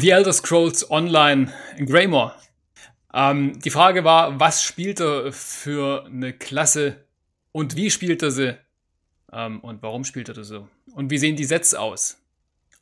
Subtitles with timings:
[0.00, 2.32] The Elder Scrolls Online in Greymore.
[3.12, 7.04] Ähm, die Frage war, was spielt er für eine Klasse
[7.50, 8.56] und wie spielt er sie
[9.32, 12.20] ähm, und warum spielt er das so und wie sehen die Sets aus.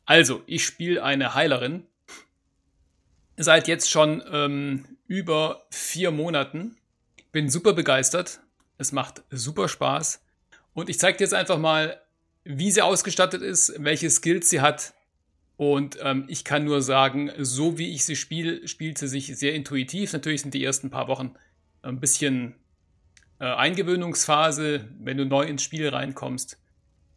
[0.05, 1.87] Also, ich spiele eine Heilerin
[3.35, 6.77] seit jetzt schon ähm, über vier Monaten.
[7.31, 8.41] Bin super begeistert.
[8.77, 10.21] Es macht super Spaß.
[10.73, 11.99] Und ich zeige dir jetzt einfach mal,
[12.43, 14.93] wie sie ausgestattet ist, welche Skills sie hat.
[15.57, 19.55] Und ähm, ich kann nur sagen, so wie ich sie spiele, spielt sie sich sehr
[19.55, 20.13] intuitiv.
[20.13, 21.33] Natürlich sind die ersten paar Wochen
[21.81, 22.55] ein bisschen
[23.39, 26.59] äh, Eingewöhnungsphase, wenn du neu ins Spiel reinkommst.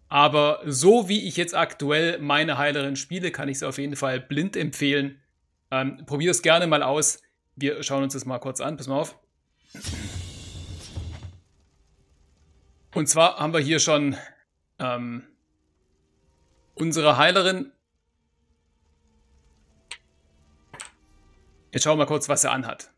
[0.08, 4.20] Aber so wie ich jetzt aktuell meine Heilerin spiele, kann ich sie auf jeden Fall
[4.20, 5.20] blind empfehlen.
[5.70, 7.22] Ähm, Probier es gerne mal aus.
[7.56, 8.76] Wir schauen uns das mal kurz an.
[8.76, 9.16] Pass mal auf.
[12.94, 14.16] Und zwar haben wir hier schon
[14.78, 15.24] ähm,
[16.74, 17.70] unsere Heilerin.
[21.72, 22.90] Jetzt schauen wir mal kurz, was sie anhat.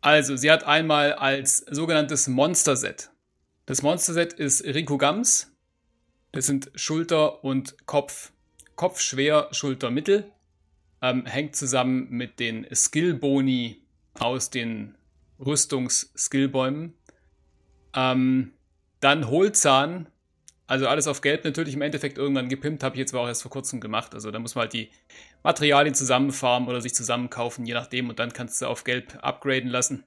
[0.00, 3.10] Also, sie hat einmal als sogenanntes Monster-Set.
[3.66, 5.54] Das Monster-Set ist Rico Gams.
[6.32, 8.32] Das sind Schulter und Kopf.
[8.76, 10.30] Kopf schwer, Schulter mittel.
[11.02, 13.82] Ähm, hängt zusammen mit den Skill-Boni
[14.18, 14.96] aus den
[15.38, 16.94] Rüstungs-Skillbäumen.
[17.94, 18.52] Ähm,
[19.00, 20.08] dann Hohlzahn,
[20.66, 23.42] also alles auf Gelb natürlich im Endeffekt irgendwann gepimpt, habe ich jetzt aber auch erst
[23.42, 24.14] vor kurzem gemacht.
[24.14, 24.90] Also da muss man halt die
[25.42, 30.04] Materialien zusammenfarmen oder sich zusammenkaufen, je nachdem, und dann kannst du auf Gelb upgraden lassen.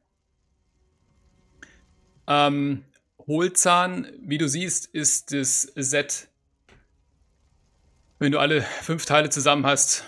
[2.27, 2.85] Ähm,
[3.27, 6.27] Hohlzahn, wie du siehst, ist das Set,
[8.19, 10.05] wenn du alle fünf Teile zusammen hast,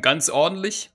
[0.00, 0.90] ganz ordentlich.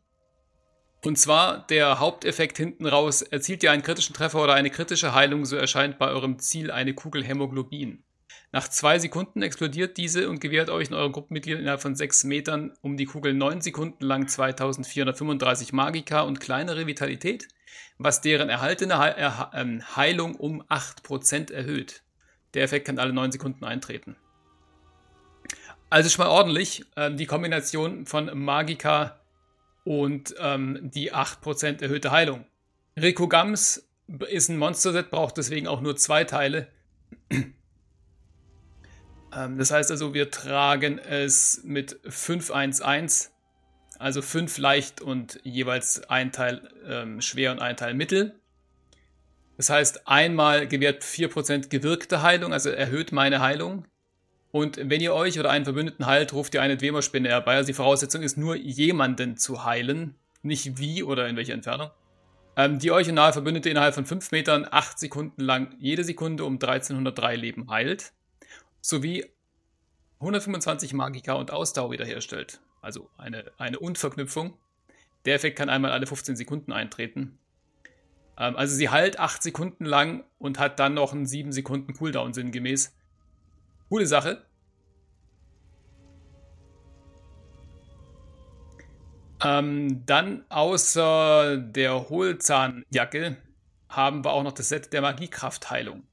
[1.06, 5.46] Und zwar der Haupteffekt hinten raus, erzielt ihr einen kritischen Treffer oder eine kritische Heilung,
[5.46, 8.03] so erscheint bei eurem Ziel eine Kugel Hämoglobin.
[8.52, 12.74] Nach zwei Sekunden explodiert diese und gewährt euch in euren Gruppenmitgliedern innerhalb von sechs Metern
[12.82, 17.48] um die Kugel neun Sekunden lang 2435 Magika und kleinere Vitalität,
[17.98, 22.04] was deren erhaltene ähm, Heilung um 8% erhöht.
[22.54, 24.16] Der Effekt kann alle neun Sekunden eintreten.
[25.90, 26.86] Also schon mal ordentlich.
[26.96, 29.20] Ähm, die Kombination von Magika
[29.84, 32.46] und ähm, die 8% erhöhte Heilung.
[33.00, 33.88] Rico Gams
[34.30, 36.68] ist ein Monster-Set, braucht deswegen auch nur zwei Teile.
[39.36, 43.32] Ähm, das heißt also, wir tragen es mit 511,
[44.00, 48.40] also 5 leicht und jeweils ein Teil ähm, schwer und ein Teil mittel.
[49.58, 53.86] Das heißt, einmal gewährt 4% gewirkte Heilung, also erhöht meine Heilung.
[54.52, 57.56] Und wenn ihr euch oder einen Verbündeten heilt, ruft ihr eine Dwemer-Spinne herbei.
[57.56, 60.16] Also die Voraussetzung ist nur, jemanden zu heilen.
[60.44, 61.90] Nicht wie oder in welcher Entfernung.
[62.56, 66.46] Ähm, die euch und nahe Verbündete innerhalb von 5 Metern 8 Sekunden lang jede Sekunde
[66.46, 68.14] um 1303 Leben heilt.
[68.86, 69.26] Sowie
[70.20, 72.60] 125 Magika und Ausdauer wiederherstellt.
[72.82, 74.58] Also eine, eine Unverknüpfung.
[75.24, 77.40] Der Effekt kann einmal alle 15 Sekunden eintreten.
[78.38, 82.34] Ähm, also sie heilt 8 Sekunden lang und hat dann noch einen 7 Sekunden Cooldown
[82.34, 82.94] sinngemäß.
[83.88, 84.46] Coole Sache.
[89.42, 93.38] Ähm, dann außer der Hohlzahnjacke
[93.88, 96.04] haben wir auch noch das Set der Magiekraftheilung.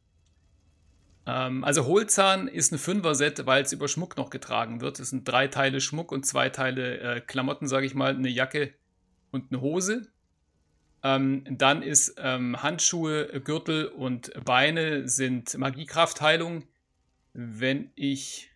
[1.30, 4.98] Ähm, also Hohlzahn ist ein Fünfer-Set, weil es über Schmuck noch getragen wird.
[4.98, 8.74] Es sind drei Teile Schmuck und zwei Teile äh, Klamotten, sage ich mal, eine Jacke
[9.30, 10.08] und eine Hose.
[11.02, 16.64] Ähm, dann ist ähm, Handschuhe, Gürtel und Beine sind Magiekraftheilung
[17.32, 18.50] wenn ich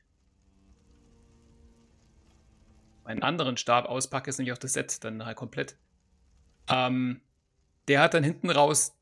[3.04, 5.76] meinen anderen Stab auspacke, ist nämlich auch das Set dann halt komplett.
[6.68, 7.20] Ähm,
[7.88, 8.96] der hat dann hinten raus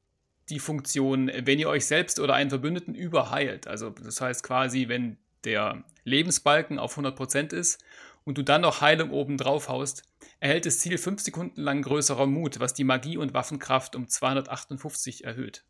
[0.49, 3.67] die Funktion, wenn ihr euch selbst oder einen Verbündeten überheilt.
[3.67, 7.83] Also das heißt quasi, wenn der Lebensbalken auf 100% ist
[8.25, 10.03] und du dann noch Heilung oben drauf haust,
[10.41, 15.25] erhält das Ziel 5 Sekunden lang größerer Mut, was die Magie und Waffenkraft um 258
[15.25, 15.65] erhöht.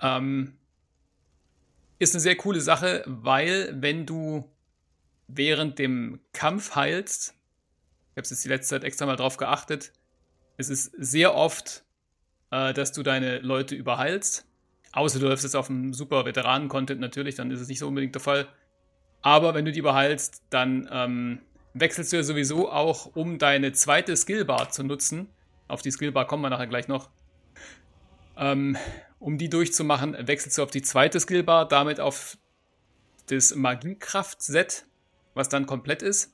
[0.00, 0.58] Ähm,
[1.98, 4.50] ist eine sehr coole Sache, weil wenn du
[5.28, 7.34] während dem Kampf heilst,
[8.10, 9.92] ich habe jetzt die letzte Zeit extra mal drauf geachtet,
[10.56, 11.83] es ist sehr oft,
[12.50, 14.46] äh, dass du deine Leute überheilst.
[14.92, 18.14] Außer du läufst jetzt auf einem super Veteranen-Content natürlich, dann ist es nicht so unbedingt
[18.14, 18.46] der Fall.
[19.22, 21.40] Aber wenn du die überheilst, dann ähm,
[21.72, 25.28] wechselst du ja sowieso auch, um deine zweite Skillbar zu nutzen.
[25.66, 27.08] Auf die Skillbar kommen wir nachher gleich noch.
[28.36, 28.76] Ähm,
[29.18, 32.36] um die durchzumachen, wechselst du auf die zweite Skillbar, damit auf
[33.26, 34.84] das Magiekraft-Set,
[35.34, 36.32] was dann komplett ist.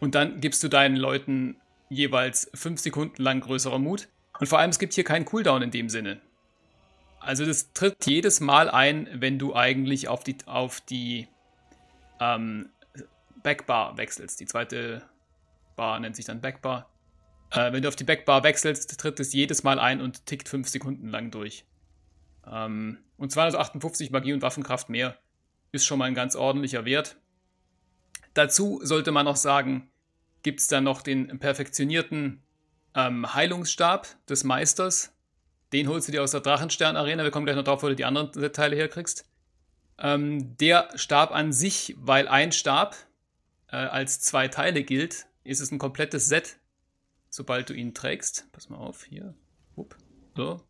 [0.00, 1.56] Und dann gibst du deinen Leuten
[1.88, 4.08] jeweils 5 Sekunden lang größerer Mut.
[4.40, 6.20] Und vor allem, es gibt hier keinen Cooldown in dem Sinne.
[7.20, 11.28] Also das tritt jedes Mal ein, wenn du eigentlich auf die, auf die
[12.20, 12.70] ähm,
[13.42, 14.40] Backbar wechselst.
[14.40, 15.02] Die zweite
[15.76, 16.88] Bar nennt sich dann Backbar.
[17.50, 20.68] Äh, wenn du auf die Backbar wechselst, tritt es jedes Mal ein und tickt 5
[20.68, 21.64] Sekunden lang durch.
[22.46, 25.18] Ähm, und 258 Magie und Waffenkraft mehr
[25.72, 27.16] ist schon mal ein ganz ordentlicher Wert.
[28.34, 29.90] Dazu sollte man noch sagen,
[30.42, 32.42] gibt es dann noch den perfektionierten
[32.94, 35.12] ähm, Heilungsstab des Meisters.
[35.72, 37.24] Den holst du dir aus der Drachenstern-Arena.
[37.24, 39.26] Wir kommen gleich noch drauf, wo du die anderen Teile herkriegst.
[39.98, 42.96] Ähm, der Stab an sich, weil ein Stab
[43.70, 46.58] äh, als zwei Teile gilt, ist es ein komplettes Set,
[47.28, 48.46] sobald du ihn trägst.
[48.52, 49.34] Pass mal auf, hier.
[49.76, 49.96] Upp.
[50.36, 50.62] So.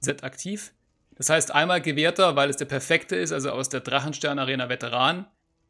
[0.00, 0.74] Set aktiv.
[1.16, 5.26] Das heißt, einmal gewährt er, weil es der perfekte ist, also aus der Drachenstern-Arena Veteran,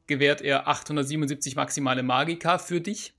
[0.06, 3.14] gewährt er 877 maximale Magika für dich.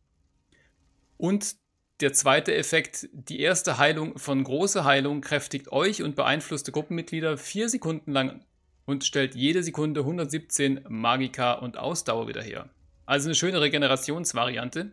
[1.17, 1.55] Und
[2.03, 7.69] der zweite Effekt, die erste Heilung von große Heilung kräftigt euch und beeinflusste Gruppenmitglieder vier
[7.69, 8.43] Sekunden lang
[8.85, 12.69] und stellt jede Sekunde 117 Magika und Ausdauer wieder her.
[13.05, 14.91] Also eine schöne Regenerationsvariante,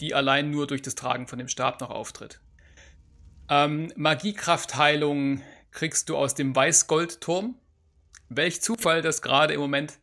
[0.00, 2.40] die allein nur durch das Tragen von dem Stab noch auftritt.
[3.48, 5.40] Ähm, Magiekraftheilung
[5.70, 7.56] kriegst du aus dem Weißgoldturm.
[8.28, 9.98] Welch Zufall, dass gerade im Moment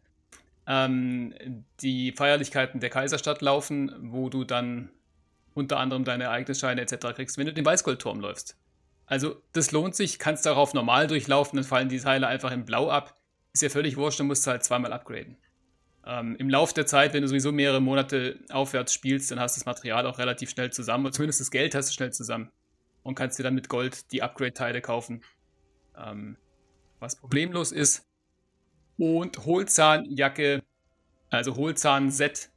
[0.68, 1.34] ähm,
[1.82, 4.90] die Feierlichkeiten der Kaiserstadt laufen, wo du dann
[5.54, 7.14] unter anderem deine Ereignisscheine etc.
[7.16, 8.58] kriegst, wenn du den Weißgoldturm läufst.
[9.06, 12.90] Also das lohnt sich, kannst darauf normal durchlaufen, dann fallen die Teile einfach in Blau
[12.90, 13.16] ab.
[13.54, 15.38] Ist ja völlig wurscht, dann musst du halt zweimal upgraden.
[16.06, 19.60] Ähm, Im Laufe der Zeit, wenn du sowieso mehrere Monate aufwärts spielst, dann hast du
[19.60, 22.52] das Material auch relativ schnell zusammen, oder zumindest das Geld hast du schnell zusammen
[23.04, 25.24] und kannst dir dann mit Gold die Upgrade-Teile kaufen.
[25.98, 26.38] Ähm,
[27.00, 28.08] was problemlos ist.
[28.98, 30.64] Und Hohlzahnjacke,
[31.30, 32.50] also Hohlzahn-Set.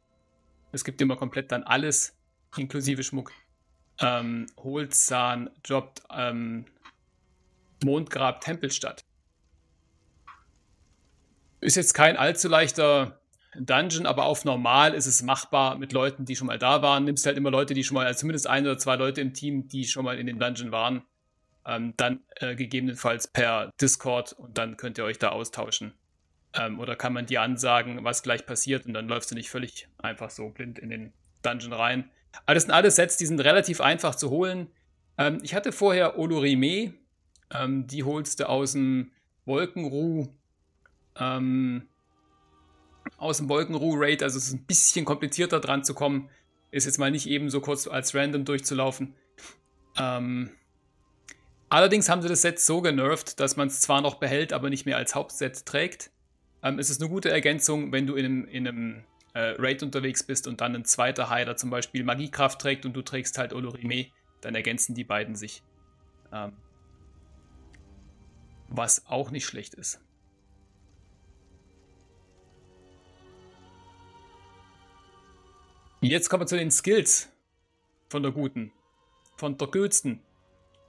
[0.72, 2.16] Es gibt immer komplett dann alles,
[2.56, 3.32] inklusive Schmuck.
[4.00, 6.66] Ähm, Hohlzahn droppt ähm,
[7.84, 9.04] Mondgrab Tempelstadt.
[11.60, 13.20] Ist jetzt kein allzu leichter
[13.58, 17.04] Dungeon, aber auf normal ist es machbar mit Leuten, die schon mal da waren.
[17.04, 19.68] Nimmst halt immer Leute, die schon mal, also zumindest ein oder zwei Leute im Team,
[19.68, 21.02] die schon mal in dem Dungeon waren.
[21.64, 25.94] Ähm, dann äh, gegebenenfalls per Discord und dann könnt ihr euch da austauschen.
[26.54, 29.88] Ähm, oder kann man dir ansagen, was gleich passiert und dann läufst du nicht völlig
[29.98, 31.12] einfach so blind in den
[31.42, 32.10] Dungeon rein.
[32.44, 34.68] Aber das sind alles Sets, die sind relativ einfach zu holen.
[35.18, 36.94] Ähm, ich hatte vorher Olorime,
[37.50, 39.12] ähm, die holst du aus dem
[39.44, 40.28] Wolkenruh,
[41.18, 41.88] ähm,
[43.16, 46.28] aus dem Wolkenruh-Raid, also es ist ein bisschen komplizierter dran zu kommen.
[46.70, 49.14] Ist jetzt mal nicht eben so kurz als random durchzulaufen.
[49.96, 50.50] Ähm,
[51.68, 54.84] allerdings haben sie das Set so genervt, dass man es zwar noch behält, aber nicht
[54.84, 56.10] mehr als Hauptset trägt.
[56.66, 59.04] Ähm, es ist eine gute Ergänzung, wenn du in einem, in einem
[59.34, 63.02] äh, Raid unterwegs bist und dann ein zweiter Heiler zum Beispiel Magiekraft trägt und du
[63.02, 64.06] trägst halt Olorime,
[64.40, 65.62] dann ergänzen die beiden sich.
[66.32, 66.52] Ähm,
[68.68, 70.00] was auch nicht schlecht ist.
[76.00, 77.30] Jetzt kommen wir zu den Skills
[78.08, 78.72] von der Guten,
[79.36, 80.20] von der Gülsten.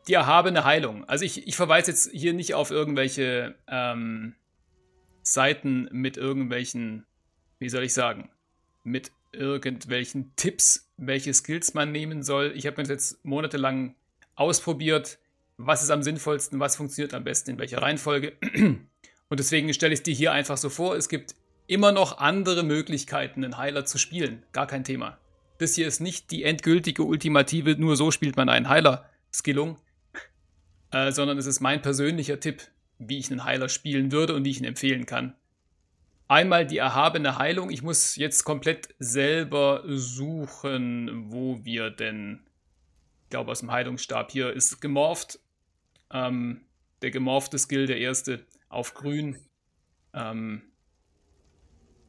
[0.08, 1.04] Die erhabene Heilung.
[1.06, 4.36] Also ich, ich verweise jetzt hier nicht auf irgendwelche ähm,
[5.34, 7.06] Seiten mit irgendwelchen,
[7.60, 8.30] wie soll ich sagen,
[8.84, 12.54] mit irgendwelchen Tipps, welche Skills man nehmen soll.
[12.56, 13.96] Ich habe mir das jetzt monatelang
[14.36, 15.20] ausprobiert,
[15.58, 18.34] was ist am sinnvollsten, was funktioniert am besten, in welcher Reihenfolge.
[19.30, 20.96] Und deswegen stelle ich dir hier einfach so vor.
[20.96, 21.36] Es gibt
[21.68, 24.44] immer noch andere Möglichkeiten, einen Heiler zu spielen.
[24.54, 25.18] Gar kein Thema.
[25.58, 29.78] Das hier ist nicht die endgültige Ultimative, nur so spielt man einen Heiler-Skillung,
[30.92, 32.62] äh, sondern es ist mein persönlicher Tipp,
[33.00, 35.36] wie ich einen Heiler spielen würde und wie ich ihn empfehlen kann.
[36.28, 37.70] Einmal die erhabene Heilung.
[37.70, 42.42] Ich muss jetzt komplett selber suchen, wo wir denn,
[43.24, 45.40] ich glaube aus dem Heilungsstab hier ist gemorpht.
[46.12, 46.66] Ähm,
[47.02, 49.38] der gemorphte Skill, der erste, auf grün.
[50.14, 50.64] Ähm,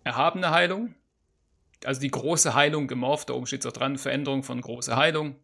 [0.02, 0.94] erhabene Heilung.
[1.84, 5.36] Also die große Heilung gemorpht, da oben steht es auch dran, Veränderung von große Heilung.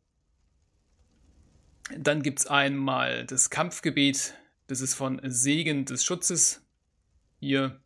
[1.96, 4.34] Dann gibt es einmal das Kampfgebet,
[4.66, 6.62] das ist von Segen des Schutzes.
[7.40, 7.80] Hier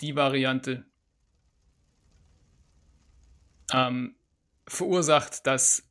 [0.00, 0.84] die Variante.
[3.72, 4.14] Ähm,
[4.66, 5.82] verursacht, dass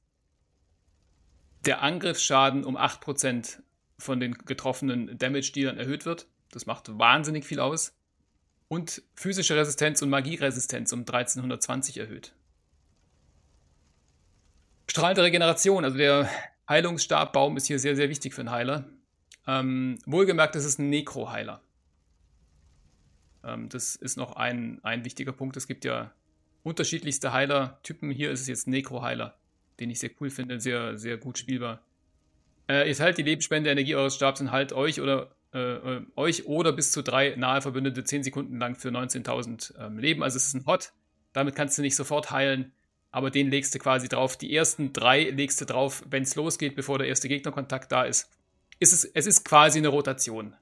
[1.65, 3.59] der Angriffsschaden um 8%
[3.99, 6.27] von den getroffenen Damage-Dealern erhöht wird.
[6.51, 7.93] Das macht wahnsinnig viel aus.
[8.67, 12.33] Und physische Resistenz und Magieresistenz um 1320 erhöht.
[14.89, 16.29] Strahlende Regeneration, also der
[16.67, 18.89] Heilungsstabbaum ist hier sehr, sehr wichtig für einen Heiler.
[19.47, 21.61] Ähm, wohlgemerkt, das ist ein Nekro-Heiler.
[23.43, 25.55] Ähm, das ist noch ein, ein wichtiger Punkt.
[25.57, 26.11] Es gibt ja
[26.63, 28.11] unterschiedlichste Heiler-Typen.
[28.11, 29.37] Hier ist es jetzt Nekro-Heiler,
[29.79, 31.81] den ich sehr cool finde, sehr, sehr gut spielbar.
[32.67, 36.73] Äh, ihr teilt die Lebensspende Energie eures Stabs und halt euch oder äh, euch oder
[36.73, 40.23] bis zu drei nahe Verbündete 10 Sekunden lang für 19.000 ähm, Leben.
[40.23, 40.91] Also es ist ein Hot.
[41.31, 42.73] Damit kannst du nicht sofort heilen,
[43.11, 44.37] aber den legst du quasi drauf.
[44.37, 48.29] Die ersten drei legst du drauf, wenn es losgeht, bevor der erste Gegnerkontakt da ist.
[48.79, 50.55] Ist es, es ist quasi eine Rotation.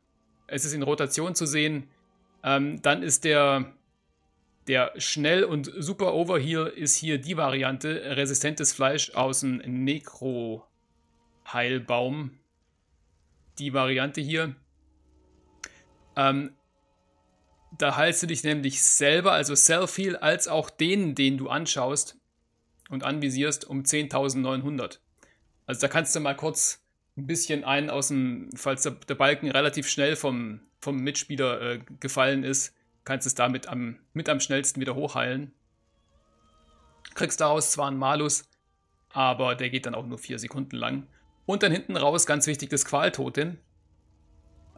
[0.47, 1.89] Es ist in Rotation zu sehen.
[2.43, 3.73] Ähm, dann ist der,
[4.67, 8.15] der schnell und super Overheal ist hier die Variante.
[8.15, 12.31] Resistentes Fleisch aus dem Necro-Heilbaum.
[13.59, 14.55] Die Variante hier.
[16.15, 16.51] Ähm,
[17.77, 22.17] da heilst du dich nämlich selber, also Self-Heal, als auch den, den du anschaust
[22.89, 24.99] und anvisierst, um 10.900.
[25.65, 26.84] Also da kannst du mal kurz
[27.17, 31.79] ein bisschen einen aus dem, falls der, der Balken relativ schnell vom, vom Mitspieler äh,
[31.99, 32.73] gefallen ist,
[33.05, 35.53] kannst es damit am, mit am schnellsten wieder hochheilen.
[37.13, 38.49] Kriegst daraus zwar einen Malus,
[39.09, 41.07] aber der geht dann auch nur 4 Sekunden lang.
[41.45, 43.59] Und dann hinten raus, ganz wichtig, das Qualtotem.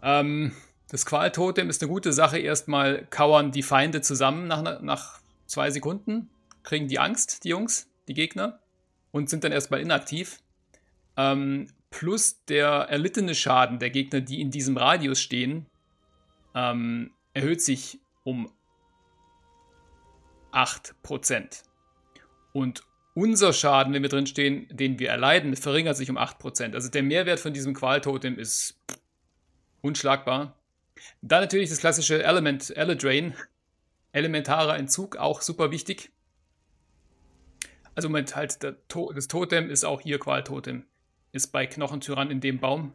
[0.04, 0.52] Ähm,
[0.90, 2.38] das Qualtotem ist eine gute Sache.
[2.38, 6.30] Erstmal kauern die Feinde zusammen nach, nach zwei Sekunden,
[6.64, 8.60] kriegen die Angst, die Jungs, die Gegner,
[9.12, 10.40] und sind dann erstmal inaktiv.
[11.16, 15.66] Ähm, plus der erlittene Schaden der Gegner, die in diesem Radius stehen,
[16.56, 18.52] ähm, erhöht sich um
[20.52, 21.64] 8%.
[22.54, 22.82] Und
[23.14, 26.76] unser Schaden, wenn wir drin stehen, den wir erleiden, verringert sich um 8%.
[26.76, 28.80] Also der Mehrwert von diesem Qualtotem ist
[29.82, 30.56] unschlagbar.
[31.22, 33.34] Dann natürlich das klassische Element, Eledrain.
[34.12, 36.12] Elementarer Entzug, auch super wichtig.
[37.94, 40.86] Also Moment, halt, das Totem ist auch hier Qualtotem.
[41.32, 42.94] Ist bei Knochentyrann in dem Baum.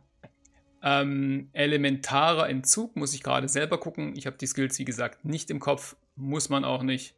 [0.83, 4.15] Ähm, elementarer Entzug muss ich gerade selber gucken.
[4.17, 5.97] Ich habe die Skills, wie gesagt, nicht im Kopf.
[6.17, 7.15] Muss man auch nicht.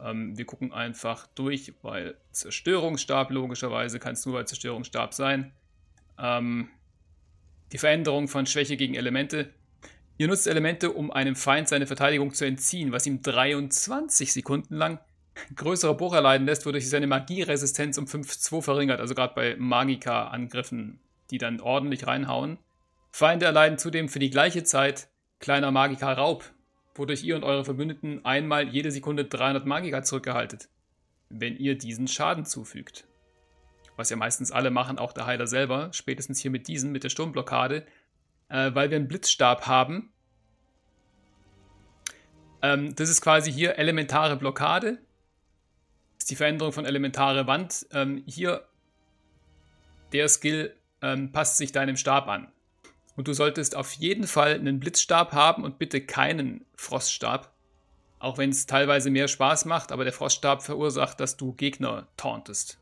[0.00, 5.52] Ähm, wir gucken einfach durch, weil Zerstörungsstab logischerweise kann es nur bei Zerstörungsstab sein.
[6.18, 6.68] Ähm,
[7.72, 9.54] die Veränderung von Schwäche gegen Elemente
[10.20, 14.98] Ihr nutzt Elemente, um einem Feind seine Verteidigung zu entziehen, was ihm 23 Sekunden lang
[15.56, 21.38] größere Bruch erleiden lässt, wodurch seine Magieresistenz um 5-2 verringert, also gerade bei Magika-Angriffen, die
[21.38, 22.58] dann ordentlich reinhauen.
[23.10, 25.08] Feinde erleiden zudem für die gleiche Zeit
[25.38, 26.44] kleiner Magika-Raub,
[26.94, 30.68] wodurch ihr und eure Verbündeten einmal jede Sekunde 300 Magika zurückgehaltet,
[31.28, 33.06] wenn ihr diesen Schaden zufügt.
[33.96, 37.10] Was ja meistens alle machen, auch der Heiler selber, spätestens hier mit diesem, mit der
[37.10, 37.86] Sturmblockade,
[38.48, 40.12] äh, weil wir einen Blitzstab haben.
[42.62, 44.98] Ähm, das ist quasi hier elementare Blockade.
[46.30, 47.86] Die Veränderung von elementare Wand.
[47.92, 48.64] Ähm, hier
[50.12, 52.50] der Skill ähm, passt sich deinem Stab an.
[53.16, 57.52] Und du solltest auf jeden Fall einen Blitzstab haben und bitte keinen Froststab.
[58.18, 62.78] Auch wenn es teilweise mehr Spaß macht, aber der Froststab verursacht, dass du Gegner tauntest.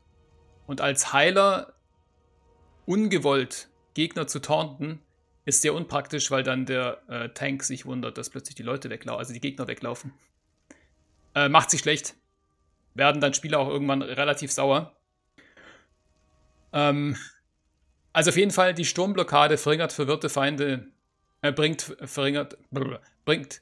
[0.67, 1.73] Und als Heiler
[2.85, 5.01] ungewollt Gegner zu taunten,
[5.45, 9.19] ist sehr unpraktisch, weil dann der äh, Tank sich wundert, dass plötzlich die Leute weglaufen,
[9.19, 10.13] also die Gegner weglaufen.
[11.33, 12.15] Äh, macht sich schlecht.
[12.99, 14.95] Werden dann Spieler auch irgendwann relativ sauer.
[16.71, 17.15] Ähm,
[18.13, 20.85] also auf jeden Fall, die Sturmblockade verringert verwirrte Feinde,
[21.41, 23.61] äh, bringt, verringert, brr, bringt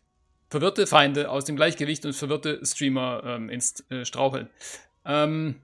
[0.49, 4.49] verwirrte Feinde aus dem Gleichgewicht und verwirrte Streamer ähm, ins äh, Straucheln.
[5.05, 5.61] Ähm,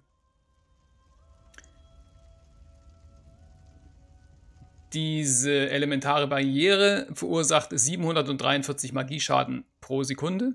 [4.94, 10.54] Diese elementare Barriere verursacht 743 Magieschaden pro Sekunde,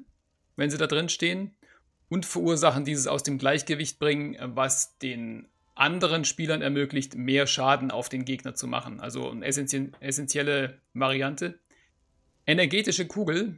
[0.55, 1.58] wenn sie da drin stehen.
[2.09, 8.09] Und verursachen dieses aus dem Gleichgewicht bringen, was den anderen Spielern ermöglicht, mehr Schaden auf
[8.09, 9.01] den Gegner zu machen.
[9.01, 11.59] Also eine essentielle Variante.
[12.47, 13.57] Energetische Kugel,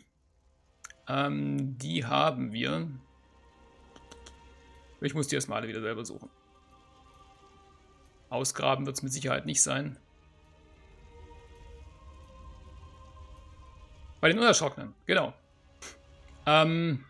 [1.08, 2.88] ähm, die haben wir.
[5.00, 6.28] Ich muss die erstmal alle wieder selber suchen.
[8.28, 9.96] Ausgraben wird es mit Sicherheit nicht sein.
[14.20, 15.32] Bei den Unerschrockenen, genau.
[16.46, 17.04] Ähm,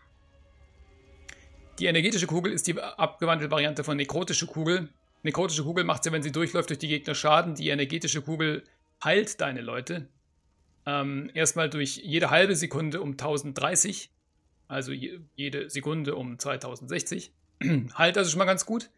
[1.81, 4.89] die energetische Kugel ist die abgewandelte Variante von nekrotische Kugel.
[5.23, 7.55] Nekrotische Kugel macht sie, wenn sie durchläuft, durch die Gegner Schaden.
[7.55, 8.63] Die energetische Kugel
[9.03, 10.07] heilt deine Leute.
[10.85, 14.11] Ähm, erstmal durch jede halbe Sekunde um 1030.
[14.67, 17.33] Also je, jede Sekunde um 2060.
[17.97, 18.91] heilt also schon mal ganz gut.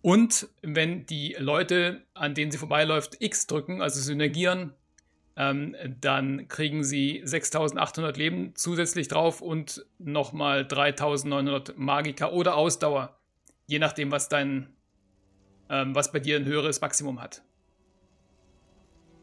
[0.00, 4.72] Und wenn die Leute, an denen sie vorbeiläuft, X drücken, also synergieren,
[5.36, 13.18] ähm, dann kriegen sie 6800 Leben zusätzlich drauf und nochmal 3900 Magika oder Ausdauer.
[13.66, 14.68] Je nachdem, was dein,
[15.68, 17.42] ähm, was bei dir ein höheres Maximum hat.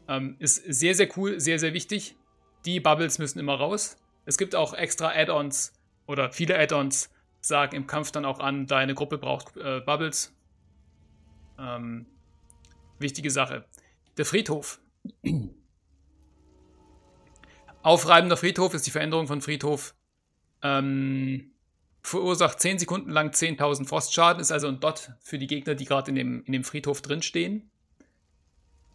[0.08, 2.16] Ähm, ist sehr, sehr cool, sehr, sehr wichtig.
[2.66, 3.96] Die Bubbles müssen immer raus.
[4.26, 5.72] Es gibt auch extra Add-ons
[6.06, 10.36] oder viele Add-ons sagen im Kampf dann auch an, deine Gruppe braucht äh, Bubbles.
[11.58, 12.06] Ähm,
[12.98, 13.64] wichtige Sache.
[14.18, 14.78] Der Friedhof
[17.82, 19.94] Aufreibender Friedhof ist die Veränderung von Friedhof.
[20.62, 21.50] Ähm,
[22.02, 26.10] verursacht 10 Sekunden lang 10.000 Frostschaden, ist also ein Dot für die Gegner, die gerade
[26.10, 27.70] in dem, in dem Friedhof drinstehen.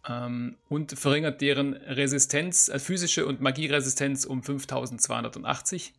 [0.08, 5.92] Ähm, und verringert deren Resistenz, äh, physische und Magieresistenz um 5280.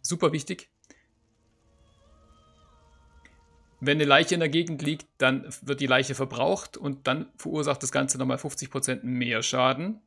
[0.00, 0.70] Super wichtig.
[3.80, 7.82] Wenn eine Leiche in der Gegend liegt, dann wird die Leiche verbraucht und dann verursacht
[7.82, 10.00] das Ganze nochmal 50% mehr Schaden.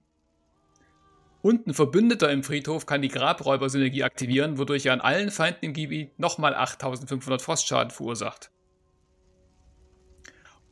[1.44, 5.74] Und ein Verbündeter im Friedhof kann die Grabräuber-Synergie aktivieren, wodurch er an allen Feinden im
[5.74, 8.50] Gebiet nochmal 8500 Frostschaden verursacht.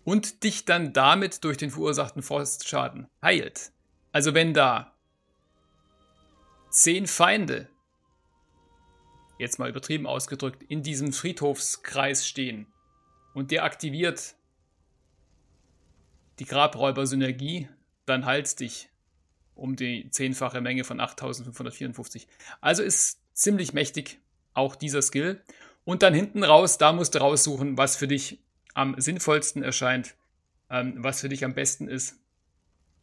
[0.06, 3.74] Und dich dann damit durch den verursachten Frostschaden heilt.
[4.14, 4.96] Also wenn da
[6.70, 7.68] 10 Feinde,
[9.40, 12.66] jetzt mal übertrieben ausgedrückt, in diesem Friedhofskreis stehen
[13.34, 14.36] und der aktiviert
[16.40, 17.68] die Grabräuber-Synergie,
[18.06, 18.91] dann heilst dich
[19.62, 22.28] um die zehnfache Menge von 8554.
[22.62, 24.20] Also ist ziemlich mächtig
[24.54, 25.42] auch dieser Skill.
[25.84, 28.40] Und dann hinten raus, da musst du raussuchen, was für dich
[28.74, 30.16] am sinnvollsten erscheint,
[30.70, 32.18] ähm, was für dich am besten ist.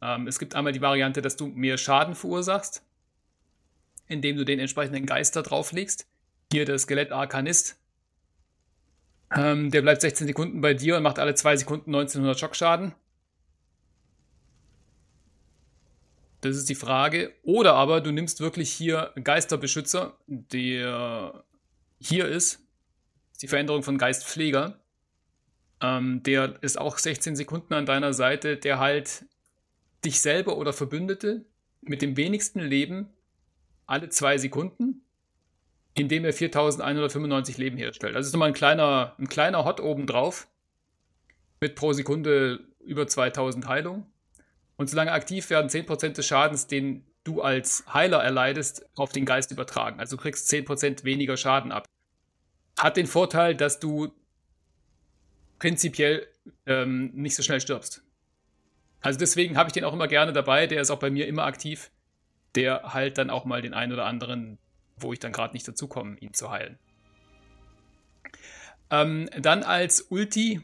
[0.02, 2.82] Ähm, es gibt einmal die Variante, dass du mehr Schaden verursachst,
[4.06, 6.06] indem du den entsprechenden Geister drauflegst.
[6.52, 7.76] Hier der Skelett-Arkanist.
[9.36, 12.94] Ähm, der bleibt 16 Sekunden bei dir und macht alle zwei Sekunden 1900 Schockschaden.
[16.40, 17.32] Das ist die Frage.
[17.42, 21.44] Oder aber du nimmst wirklich hier Geisterbeschützer, der
[21.98, 22.60] hier ist.
[23.42, 24.78] Die Veränderung von Geistpfleger.
[25.80, 29.24] Ähm, der ist auch 16 Sekunden an deiner Seite, der halt
[30.04, 31.44] dich selber oder Verbündete
[31.80, 33.10] mit dem wenigsten Leben
[33.86, 35.02] alle zwei Sekunden,
[35.94, 38.14] indem er 4195 Leben herstellt.
[38.14, 40.48] Also ist nochmal ein kleiner, ein kleiner Hot oben drauf
[41.60, 44.06] mit pro Sekunde über 2000 Heilung.
[44.78, 49.50] Und solange aktiv werden 10% des Schadens, den du als Heiler erleidest, auf den Geist
[49.50, 49.98] übertragen.
[49.98, 51.84] Also du kriegst 10% weniger Schaden ab.
[52.78, 54.12] Hat den Vorteil, dass du
[55.58, 56.28] prinzipiell
[56.64, 58.02] ähm, nicht so schnell stirbst.
[59.00, 60.68] Also deswegen habe ich den auch immer gerne dabei.
[60.68, 61.90] Der ist auch bei mir immer aktiv.
[62.54, 64.58] Der heilt dann auch mal den einen oder anderen,
[64.96, 66.78] wo ich dann gerade nicht dazu komme, ihn zu heilen.
[68.90, 70.62] Ähm, dann als Ulti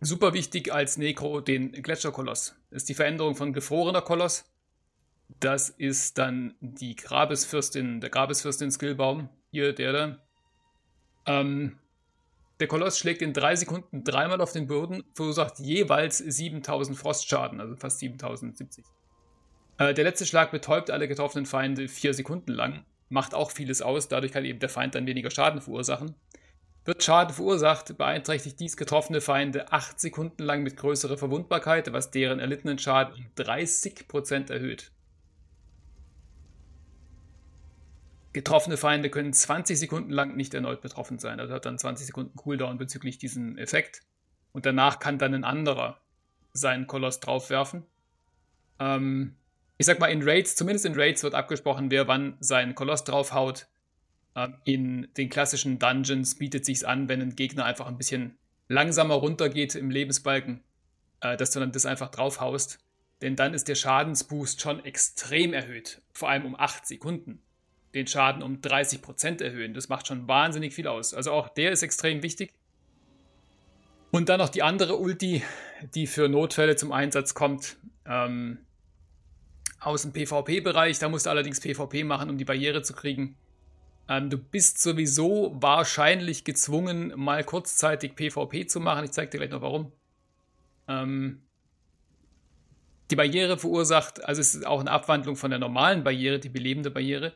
[0.00, 2.56] Super wichtig als Necro den Gletscherkoloss.
[2.70, 4.50] Das ist die Veränderung von gefrorener Koloss.
[5.40, 9.28] Das ist dann die Grabesfürstin, der Grabesfürstin Skillbaum.
[9.50, 10.18] Hier, der da.
[11.26, 11.78] Ähm,
[12.60, 17.76] der Koloss schlägt in drei Sekunden dreimal auf den Boden, verursacht jeweils 7000 Frostschaden, also
[17.76, 18.84] fast 7070.
[19.78, 24.08] Äh, der letzte Schlag betäubt alle getroffenen Feinde vier Sekunden lang, macht auch vieles aus,
[24.08, 26.14] dadurch kann eben der Feind dann weniger Schaden verursachen.
[26.90, 32.40] Wird Schaden verursacht, beeinträchtigt dies getroffene Feinde 8 Sekunden lang mit größerer Verwundbarkeit, was deren
[32.40, 34.90] erlittenen Schaden um 30% erhöht.
[38.32, 41.38] Getroffene Feinde können 20 Sekunden lang nicht erneut betroffen sein.
[41.38, 44.02] Also hat dann 20 Sekunden Cooldown bezüglich diesem Effekt.
[44.50, 46.00] Und danach kann dann ein anderer
[46.52, 47.86] seinen Koloss draufwerfen.
[48.80, 49.36] Ähm,
[49.78, 53.68] ich sag mal, in Raids, zumindest in Raids wird abgesprochen, wer wann seinen Koloss draufhaut.
[54.36, 58.38] Ähm, in den klassischen Dungeons bietet sich an, wenn ein Gegner einfach ein bisschen
[58.68, 60.62] langsamer runtergeht im Lebensbalken,
[61.20, 62.78] äh, dass du dann das einfach draufhaust.
[63.22, 66.00] Denn dann ist der Schadensboost schon extrem erhöht.
[66.12, 67.42] Vor allem um 8 Sekunden.
[67.92, 69.74] Den Schaden um 30% erhöhen.
[69.74, 71.12] Das macht schon wahnsinnig viel aus.
[71.12, 72.54] Also auch der ist extrem wichtig.
[74.12, 75.42] Und dann noch die andere Ulti,
[75.94, 77.76] die für Notfälle zum Einsatz kommt.
[78.06, 78.58] Ähm,
[79.80, 80.98] aus dem PvP-Bereich.
[80.98, 83.36] Da musst du allerdings PvP machen, um die Barriere zu kriegen.
[84.10, 89.04] Ähm, du bist sowieso wahrscheinlich gezwungen, mal kurzzeitig PvP zu machen.
[89.04, 89.92] Ich zeige dir gleich noch warum.
[90.88, 91.42] Ähm,
[93.12, 96.90] die Barriere verursacht, also es ist auch eine Abwandlung von der normalen Barriere, die belebende
[96.90, 97.34] Barriere.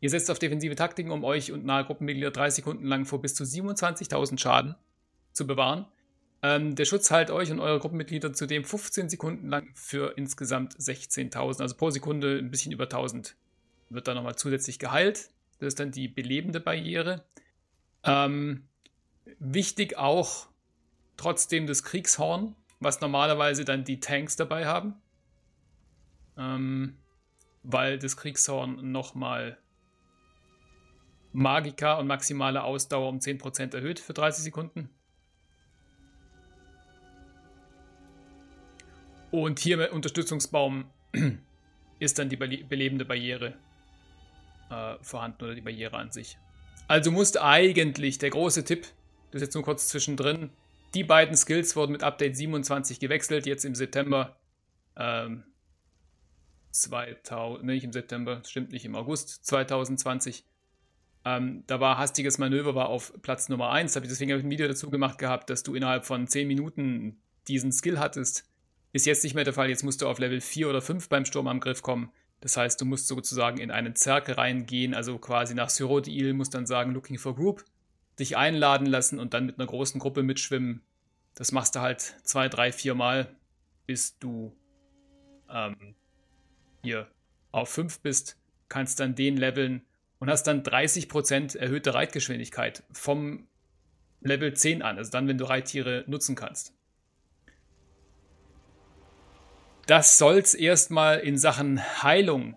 [0.00, 3.36] Ihr setzt auf defensive Taktiken, um euch und nahe Gruppenmitglieder drei Sekunden lang vor bis
[3.36, 4.74] zu 27.000 Schaden
[5.32, 5.86] zu bewahren.
[6.42, 11.62] Ähm, der Schutz heilt euch und eure Gruppenmitglieder zudem 15 Sekunden lang für insgesamt 16.000.
[11.62, 13.36] Also pro Sekunde ein bisschen über 1000
[13.90, 15.30] wird da nochmal zusätzlich geheilt.
[15.58, 17.24] Das ist dann die belebende Barriere.
[18.04, 18.68] Ähm,
[19.38, 20.48] wichtig auch
[21.16, 24.94] trotzdem das Kriegshorn, was normalerweise dann die Tanks dabei haben.
[26.36, 26.98] Ähm,
[27.62, 29.58] weil das Kriegshorn nochmal
[31.32, 34.90] Magika und maximale Ausdauer um 10% erhöht für 30 Sekunden.
[39.30, 40.84] Und hier mit Unterstützungsbaum
[41.98, 43.54] ist dann die belebende Barriere
[44.70, 46.38] äh, vorhanden oder die Barriere an sich.
[46.88, 48.86] Also musst eigentlich, der große Tipp,
[49.30, 50.50] das ist jetzt nur kurz zwischendrin,
[50.94, 54.36] die beiden Skills wurden mit Update 27 gewechselt, jetzt im September
[54.96, 55.44] ähm,
[56.70, 60.44] 2000, nicht im September, stimmt nicht, im August 2020.
[61.24, 63.96] Ähm, da war hastiges Manöver war auf Platz Nummer 1.
[63.96, 66.46] Hab ich deswegen habe ich ein Video dazu gemacht gehabt, dass du innerhalb von 10
[66.46, 68.48] Minuten diesen Skill hattest.
[68.92, 69.68] Ist jetzt nicht mehr der Fall.
[69.68, 72.12] Jetzt musst du auf Level 4 oder 5 beim Sturmangriff kommen.
[72.40, 76.66] Das heißt, du musst sozusagen in einen Zerke reingehen, also quasi nach Syrodil, musst dann
[76.66, 77.64] sagen, looking for group,
[78.18, 80.82] dich einladen lassen und dann mit einer großen Gruppe mitschwimmen.
[81.34, 83.34] Das machst du halt zwei, drei, vier Mal,
[83.86, 84.56] bis du
[85.50, 85.94] ähm,
[86.82, 87.08] hier
[87.52, 89.82] auf 5 bist, kannst dann den leveln
[90.18, 93.46] und hast dann 30% erhöhte Reitgeschwindigkeit vom
[94.20, 96.75] Level 10 an, also dann, wenn du Reittiere nutzen kannst.
[99.86, 102.56] Das soll es erstmal in Sachen Heilung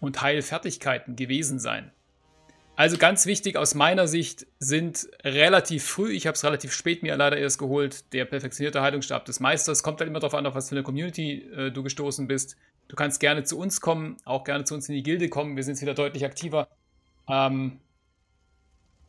[0.00, 1.92] und Heilfertigkeiten gewesen sein.
[2.74, 7.16] Also ganz wichtig aus meiner Sicht sind relativ früh, ich habe es relativ spät mir
[7.16, 9.82] leider erst geholt, der perfektionierte Heilungsstab des Meisters.
[9.82, 12.56] Kommt halt immer darauf an, auf was für eine Community äh, du gestoßen bist.
[12.88, 15.56] Du kannst gerne zu uns kommen, auch gerne zu uns in die Gilde kommen.
[15.56, 16.68] Wir sind wieder deutlich aktiver.
[17.28, 17.80] Ähm,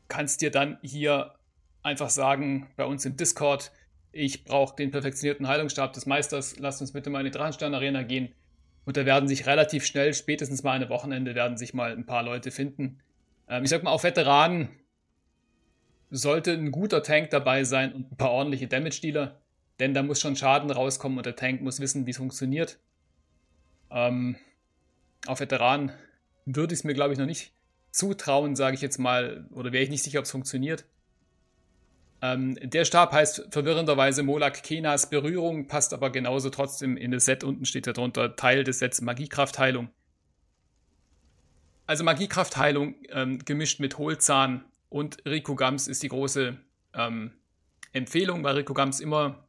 [0.07, 1.33] kannst dir dann hier
[1.81, 3.71] einfach sagen, bei uns im Discord,
[4.13, 8.33] ich brauche den perfektionierten Heilungsstab des Meisters, lasst uns bitte mal in die Drachenstern-Arena gehen.
[8.85, 12.23] Und da werden sich relativ schnell, spätestens mal eine Wochenende, werden sich mal ein paar
[12.23, 12.99] Leute finden.
[13.49, 14.69] Ähm, ich sag mal, auf Veteranen
[16.11, 19.39] sollte ein guter Tank dabei sein und ein paar ordentliche Damage-Dealer,
[19.79, 22.77] denn da muss schon Schaden rauskommen und der Tank muss wissen, wie es funktioniert.
[23.89, 24.35] Ähm,
[25.25, 25.91] auf Veteranen
[26.45, 27.53] würde ich es mir, glaube ich, noch nicht
[27.89, 30.85] zutrauen, sage ich jetzt mal, oder wäre ich nicht sicher, ob es funktioniert.
[32.23, 37.43] Ähm, der Stab heißt verwirrenderweise Molak Kenas Berührung, passt aber genauso trotzdem in das Set.
[37.43, 39.89] Unten steht darunter Teil des Sets Magiekraftheilung.
[41.85, 46.57] Also Magiekraftheilung ähm, gemischt mit Hohlzahn und Rikugams ist die große
[46.93, 47.33] ähm,
[47.91, 49.45] Empfehlung, weil Rikugams immer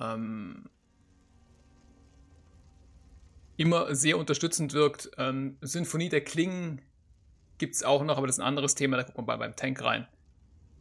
[0.00, 0.68] ähm,
[3.56, 5.12] immer sehr unterstützend wirkt.
[5.16, 6.82] Ähm, Symphonie der Klingen
[7.58, 9.54] gibt es auch noch, aber das ist ein anderes Thema, da gucken wir mal beim
[9.54, 10.08] Tank rein.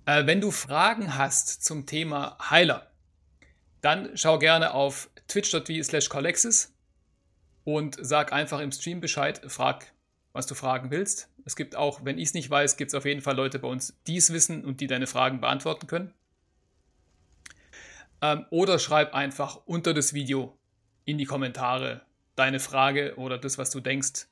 [0.10, 2.92] Äh, wenn du Fragen hast zum Thema Heiler,
[3.82, 6.74] dann schau gerne auf twitch.tv slash Colexis
[7.64, 9.94] und sag einfach im Stream Bescheid, frag,
[10.34, 11.30] was du fragen willst.
[11.46, 13.68] Es gibt auch, wenn ich es nicht weiß, gibt es auf jeden Fall Leute bei
[13.68, 16.12] uns, die es wissen und die deine Fragen beantworten können.
[18.24, 20.58] Ähm, oder schreib einfach unter das Video
[21.06, 22.02] in die Kommentare
[22.36, 24.26] deine Frage oder das, was du denkst.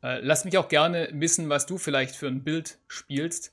[0.00, 3.52] Äh, lass mich auch gerne wissen, was du vielleicht für ein Bild spielst.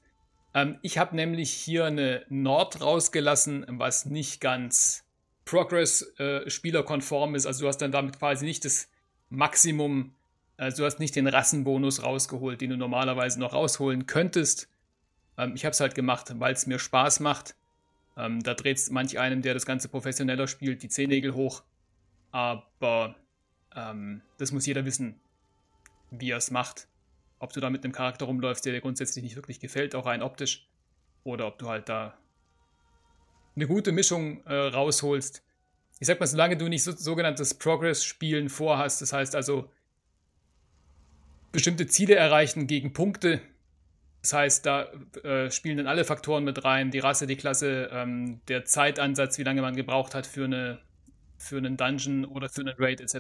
[0.56, 5.04] Ähm, ich habe nämlich hier eine Nord rausgelassen, was nicht ganz
[5.44, 7.46] Progress-Spielerkonform äh, ist.
[7.46, 8.90] Also du hast dann damit quasi nicht das
[9.30, 10.16] Maximum,
[10.58, 14.70] also du hast nicht den Rassenbonus rausgeholt, den du normalerweise noch rausholen könntest.
[15.38, 17.56] Ähm, ich habe es halt gemacht, weil es mir Spaß macht.
[18.18, 21.64] Ähm, da dreht es manch einem, der das Ganze professioneller spielt, die Zehennägel hoch.
[22.32, 23.16] Aber
[23.76, 25.20] ähm, das muss jeder wissen,
[26.12, 26.88] wie er es macht
[27.40, 30.22] ob du da mit einem Charakter rumläufst, der dir grundsätzlich nicht wirklich gefällt, auch rein
[30.22, 30.68] optisch,
[31.24, 32.18] oder ob du halt da
[33.56, 35.44] eine gute Mischung äh, rausholst.
[36.00, 39.72] Ich sag mal, solange du nicht so, sogenanntes Progress-Spielen vorhast, das heißt also
[41.52, 43.42] bestimmte Ziele erreichen gegen Punkte,
[44.26, 44.88] das heißt, da
[45.24, 49.44] äh, spielen dann alle Faktoren mit rein, die Rasse, die Klasse, ähm, der Zeitansatz, wie
[49.44, 50.80] lange man gebraucht hat für, eine,
[51.38, 53.14] für einen Dungeon oder für einen Raid etc.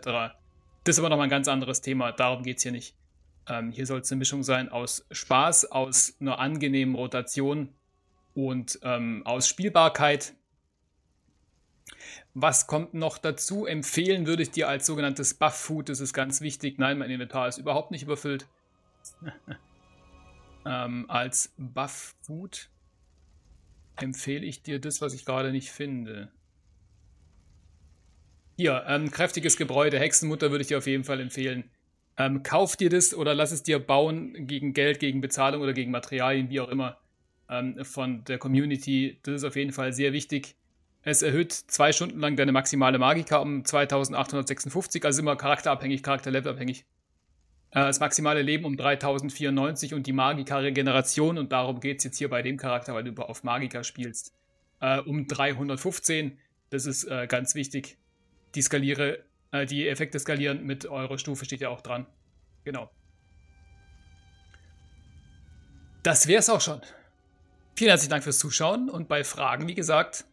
[0.84, 2.96] Das ist aber nochmal ein ganz anderes Thema, darum geht es hier nicht.
[3.48, 7.70] Ähm, hier soll es eine Mischung sein aus Spaß, aus einer angenehmen Rotation
[8.34, 10.34] und ähm, aus Spielbarkeit.
[12.34, 13.66] Was kommt noch dazu?
[13.66, 16.78] Empfehlen würde ich dir als sogenanntes Buff-Food, das ist ganz wichtig.
[16.80, 18.48] Nein, mein Inventar ist überhaupt nicht überfüllt.
[20.66, 22.70] ähm, als Buff-Food
[23.96, 26.30] empfehle ich dir das, was ich gerade nicht finde.
[28.58, 31.70] Hier, ähm, kräftiges Gebräu Hexenmutter würde ich dir auf jeden Fall empfehlen.
[32.18, 35.92] Ähm, kauf dir das oder lass es dir bauen gegen Geld, gegen Bezahlung oder gegen
[35.92, 36.98] Materialien, wie auch immer,
[37.50, 39.20] ähm, von der Community.
[39.24, 40.56] Das ist auf jeden Fall sehr wichtig.
[41.02, 46.86] Es erhöht zwei Stunden lang deine maximale Magika um 2856, also immer charakterabhängig, charakterlevelabhängig.
[47.72, 52.30] Äh, das maximale Leben um 3094 und die Magika-Regeneration, und darum geht es jetzt hier
[52.30, 54.34] bei dem Charakter, weil du auf Magika spielst,
[54.80, 56.40] äh, um 315.
[56.70, 57.98] Das ist äh, ganz wichtig.
[58.56, 62.06] Die skaliere äh, die Effekte skalieren mit eurer Stufe, steht ja auch dran.
[62.64, 62.90] Genau.
[66.04, 66.82] Das wäre es auch schon.
[67.76, 70.26] Vielen herzlichen Dank fürs Zuschauen und bei Fragen, wie gesagt,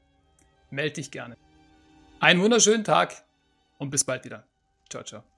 [0.70, 1.36] melde dich gerne.
[2.20, 3.24] Einen wunderschönen Tag
[3.78, 4.46] und bis bald wieder.
[4.88, 5.31] Ciao, ciao.